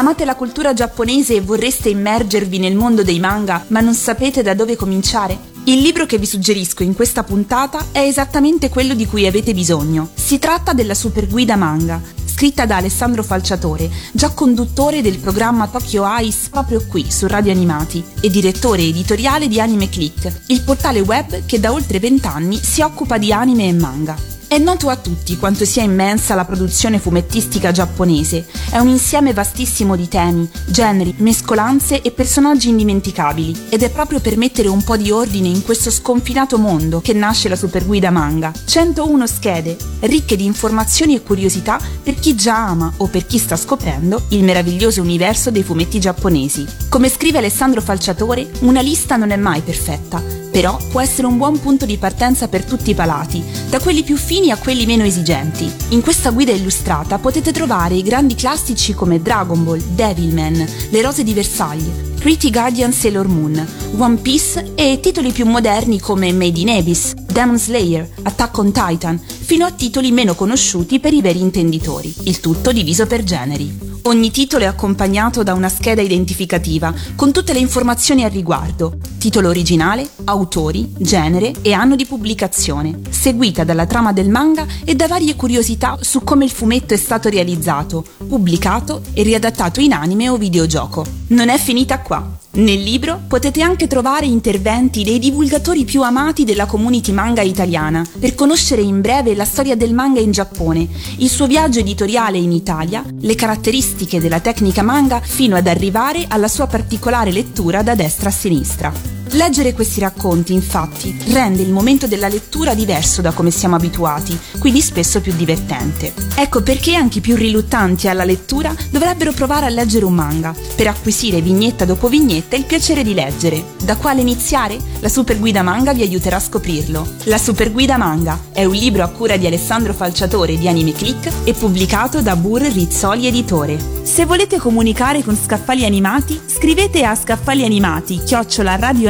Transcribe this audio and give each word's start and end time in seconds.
Amate 0.00 0.24
la 0.24 0.34
cultura 0.34 0.72
giapponese 0.72 1.34
e 1.34 1.42
vorreste 1.42 1.90
immergervi 1.90 2.58
nel 2.58 2.74
mondo 2.74 3.02
dei 3.02 3.20
manga, 3.20 3.66
ma 3.66 3.80
non 3.80 3.92
sapete 3.92 4.40
da 4.40 4.54
dove 4.54 4.74
cominciare? 4.74 5.38
Il 5.64 5.82
libro 5.82 6.06
che 6.06 6.16
vi 6.16 6.24
suggerisco 6.24 6.82
in 6.82 6.94
questa 6.94 7.22
puntata 7.22 7.88
è 7.92 7.98
esattamente 7.98 8.70
quello 8.70 8.94
di 8.94 9.04
cui 9.04 9.26
avete 9.26 9.52
bisogno. 9.52 10.08
Si 10.14 10.38
tratta 10.38 10.72
della 10.72 10.94
Super 10.94 11.28
Guida 11.28 11.54
Manga, 11.56 12.00
scritta 12.24 12.64
da 12.64 12.76
Alessandro 12.76 13.22
Falciatore, 13.22 13.90
già 14.12 14.30
conduttore 14.30 15.02
del 15.02 15.18
programma 15.18 15.68
Tokyo 15.68 16.06
Ice 16.20 16.48
proprio 16.48 16.82
qui 16.86 17.10
su 17.10 17.26
Radio 17.26 17.52
Animati 17.52 18.02
e 18.22 18.30
direttore 18.30 18.80
editoriale 18.80 19.48
di 19.48 19.60
Anime 19.60 19.90
Click, 19.90 20.44
il 20.46 20.62
portale 20.62 21.00
web 21.00 21.44
che 21.44 21.60
da 21.60 21.74
oltre 21.74 21.98
vent'anni 21.98 22.56
si 22.56 22.80
occupa 22.80 23.18
di 23.18 23.34
anime 23.34 23.68
e 23.68 23.72
manga. 23.74 24.39
È 24.50 24.58
noto 24.58 24.88
a 24.88 24.96
tutti 24.96 25.36
quanto 25.36 25.64
sia 25.64 25.84
immensa 25.84 26.34
la 26.34 26.44
produzione 26.44 26.98
fumettistica 26.98 27.70
giapponese. 27.70 28.46
È 28.68 28.78
un 28.78 28.88
insieme 28.88 29.32
vastissimo 29.32 29.94
di 29.94 30.08
temi, 30.08 30.50
generi, 30.66 31.14
mescolanze 31.18 32.02
e 32.02 32.10
personaggi 32.10 32.68
indimenticabili. 32.68 33.66
Ed 33.68 33.84
è 33.84 33.90
proprio 33.90 34.18
per 34.18 34.36
mettere 34.36 34.66
un 34.66 34.82
po' 34.82 34.96
di 34.96 35.12
ordine 35.12 35.46
in 35.46 35.62
questo 35.62 35.92
sconfinato 35.92 36.58
mondo 36.58 37.00
che 37.00 37.12
nasce 37.12 37.48
la 37.48 37.54
Superguida 37.54 38.10
Manga. 38.10 38.52
101 38.64 39.26
schede, 39.28 39.76
ricche 40.00 40.34
di 40.34 40.46
informazioni 40.46 41.14
e 41.14 41.22
curiosità 41.22 41.78
per 42.02 42.16
chi 42.16 42.34
già 42.34 42.56
ama 42.56 42.92
o 42.96 43.06
per 43.06 43.26
chi 43.26 43.38
sta 43.38 43.54
scoprendo 43.54 44.24
il 44.30 44.42
meraviglioso 44.42 45.00
universo 45.00 45.52
dei 45.52 45.62
fumetti 45.62 46.00
giapponesi. 46.00 46.66
Come 46.88 47.08
scrive 47.08 47.38
Alessandro 47.38 47.80
Falciatore, 47.80 48.50
una 48.62 48.80
lista 48.80 49.14
non 49.14 49.30
è 49.30 49.36
mai 49.36 49.60
perfetta 49.60 50.49
però 50.50 50.76
può 50.90 51.00
essere 51.00 51.26
un 51.26 51.36
buon 51.36 51.58
punto 51.60 51.86
di 51.86 51.96
partenza 51.96 52.48
per 52.48 52.64
tutti 52.64 52.90
i 52.90 52.94
palati, 52.94 53.42
da 53.68 53.78
quelli 53.78 54.02
più 54.02 54.16
fini 54.16 54.50
a 54.50 54.56
quelli 54.56 54.86
meno 54.86 55.04
esigenti. 55.04 55.70
In 55.90 56.00
questa 56.00 56.30
guida 56.30 56.52
illustrata 56.52 57.18
potete 57.18 57.52
trovare 57.52 57.94
i 57.94 58.02
grandi 58.02 58.34
classici 58.34 58.92
come 58.92 59.22
Dragon 59.22 59.62
Ball, 59.64 59.82
Devilman, 59.94 60.66
Le 60.90 61.02
Rose 61.02 61.22
di 61.22 61.34
Versailles, 61.34 62.08
Pretty 62.20 62.50
Guardian 62.50 62.92
Sailor 62.92 63.28
Moon, 63.28 63.66
One 63.96 64.16
Piece 64.16 64.72
e 64.74 65.00
titoli 65.00 65.32
più 65.32 65.46
moderni 65.46 66.00
come 66.00 66.32
Made 66.32 66.60
in 66.60 66.68
Abyss, 66.68 67.14
Demon 67.14 67.58
Slayer, 67.58 68.06
Attack 68.22 68.58
on 68.58 68.72
Titan, 68.72 69.18
fino 69.50 69.66
a 69.66 69.72
titoli 69.72 70.12
meno 70.12 70.36
conosciuti 70.36 71.00
per 71.00 71.12
i 71.12 71.20
veri 71.20 71.40
intenditori, 71.40 72.14
il 72.22 72.38
tutto 72.38 72.70
diviso 72.70 73.08
per 73.08 73.24
generi. 73.24 73.90
Ogni 74.02 74.30
titolo 74.30 74.62
è 74.62 74.68
accompagnato 74.68 75.42
da 75.42 75.54
una 75.54 75.68
scheda 75.68 76.00
identificativa 76.00 76.94
con 77.16 77.32
tutte 77.32 77.52
le 77.52 77.58
informazioni 77.58 78.22
al 78.22 78.30
riguardo, 78.30 78.98
titolo 79.18 79.48
originale, 79.48 80.08
autori, 80.22 80.92
genere 80.98 81.52
e 81.62 81.72
anno 81.72 81.96
di 81.96 82.06
pubblicazione, 82.06 83.00
seguita 83.10 83.64
dalla 83.64 83.86
trama 83.86 84.12
del 84.12 84.30
manga 84.30 84.64
e 84.84 84.94
da 84.94 85.08
varie 85.08 85.34
curiosità 85.34 85.98
su 86.00 86.22
come 86.22 86.44
il 86.44 86.52
fumetto 86.52 86.94
è 86.94 86.96
stato 86.96 87.28
realizzato, 87.28 88.04
pubblicato 88.28 89.02
e 89.12 89.24
riadattato 89.24 89.80
in 89.80 89.92
anime 89.92 90.28
o 90.28 90.36
videogioco. 90.36 91.04
Non 91.28 91.48
è 91.48 91.58
finita 91.58 91.98
qua. 91.98 92.38
Nel 92.52 92.82
libro 92.82 93.20
potete 93.28 93.62
anche 93.62 93.86
trovare 93.86 94.26
interventi 94.26 95.04
dei 95.04 95.20
divulgatori 95.20 95.84
più 95.84 96.02
amati 96.02 96.44
della 96.44 96.66
community 96.66 97.12
manga 97.12 97.42
italiana 97.42 98.04
per 98.18 98.34
conoscere 98.34 98.82
in 98.82 99.00
breve 99.00 99.36
la 99.40 99.46
storia 99.46 99.74
del 99.74 99.94
manga 99.94 100.20
in 100.20 100.32
Giappone, 100.32 100.86
il 101.16 101.30
suo 101.30 101.46
viaggio 101.46 101.78
editoriale 101.78 102.36
in 102.36 102.52
Italia, 102.52 103.02
le 103.20 103.34
caratteristiche 103.34 104.20
della 104.20 104.40
tecnica 104.40 104.82
manga 104.82 105.18
fino 105.22 105.56
ad 105.56 105.66
arrivare 105.66 106.26
alla 106.28 106.46
sua 106.46 106.66
particolare 106.66 107.32
lettura 107.32 107.82
da 107.82 107.94
destra 107.94 108.28
a 108.28 108.32
sinistra. 108.32 109.19
Leggere 109.32 109.74
questi 109.74 110.00
racconti, 110.00 110.52
infatti, 110.52 111.16
rende 111.28 111.62
il 111.62 111.70
momento 111.70 112.08
della 112.08 112.26
lettura 112.26 112.74
diverso 112.74 113.22
da 113.22 113.30
come 113.30 113.52
siamo 113.52 113.76
abituati, 113.76 114.36
quindi 114.58 114.80
spesso 114.80 115.20
più 115.20 115.32
divertente. 115.32 116.12
Ecco 116.34 116.62
perché 116.62 116.96
anche 116.96 117.18
i 117.18 117.20
più 117.20 117.36
riluttanti 117.36 118.08
alla 118.08 118.24
lettura 118.24 118.74
dovrebbero 118.90 119.32
provare 119.32 119.66
a 119.66 119.68
leggere 119.68 120.04
un 120.04 120.14
manga, 120.14 120.52
per 120.74 120.88
acquisire 120.88 121.40
vignetta 121.40 121.84
dopo 121.84 122.08
vignetta 122.08 122.56
il 122.56 122.64
piacere 122.64 123.04
di 123.04 123.14
leggere. 123.14 123.76
Da 123.84 123.96
quale 123.96 124.20
iniziare? 124.20 124.78
La 124.98 125.08
Super 125.08 125.38
Guida 125.38 125.62
Manga 125.62 125.92
vi 125.92 126.02
aiuterà 126.02 126.36
a 126.36 126.40
scoprirlo. 126.40 127.06
La 127.24 127.38
Super 127.38 127.70
Guida 127.70 127.96
Manga 127.96 128.38
è 128.52 128.64
un 128.64 128.74
libro 128.74 129.04
a 129.04 129.08
cura 129.08 129.36
di 129.36 129.46
Alessandro 129.46 129.92
Falciatore 129.92 130.58
di 130.58 130.66
Anime 130.66 130.92
Click 130.92 131.30
e 131.44 131.54
pubblicato 131.54 132.20
da 132.20 132.34
Burr 132.34 132.62
Rizzoli 132.62 133.28
Editore. 133.28 133.98
Se 134.02 134.24
volete 134.24 134.58
comunicare 134.58 135.22
con 135.22 135.36
Scaffali 135.36 135.84
Animati, 135.84 136.40
scrivete 136.46 137.04
a 137.04 137.14
scaffalianimati 137.14 138.22
chiocciola 138.24 138.74